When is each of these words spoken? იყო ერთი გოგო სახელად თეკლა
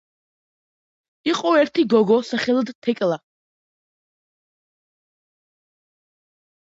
იყო 1.31 1.51
ერთი 1.63 1.85
გოგო 1.93 2.17
სახელად 2.31 2.71
თეკლა 2.87 3.19